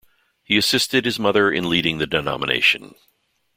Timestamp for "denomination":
2.07-2.95